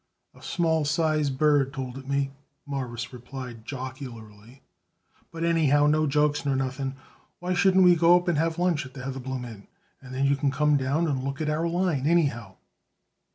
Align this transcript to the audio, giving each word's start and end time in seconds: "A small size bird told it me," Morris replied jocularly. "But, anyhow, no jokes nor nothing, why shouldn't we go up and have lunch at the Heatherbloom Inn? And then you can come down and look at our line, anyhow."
"A 0.33 0.41
small 0.41 0.83
size 0.83 1.29
bird 1.29 1.73
told 1.73 1.95
it 1.95 2.07
me," 2.07 2.31
Morris 2.65 3.13
replied 3.13 3.67
jocularly. 3.67 4.63
"But, 5.31 5.43
anyhow, 5.43 5.85
no 5.85 6.07
jokes 6.07 6.43
nor 6.43 6.55
nothing, 6.55 6.95
why 7.37 7.53
shouldn't 7.53 7.83
we 7.83 7.95
go 7.95 8.17
up 8.17 8.27
and 8.27 8.39
have 8.39 8.57
lunch 8.57 8.83
at 8.83 8.95
the 8.95 9.03
Heatherbloom 9.03 9.45
Inn? 9.45 9.67
And 10.01 10.11
then 10.11 10.25
you 10.25 10.35
can 10.35 10.49
come 10.49 10.75
down 10.75 11.07
and 11.07 11.23
look 11.23 11.39
at 11.39 11.51
our 11.51 11.67
line, 11.67 12.07
anyhow." 12.07 12.55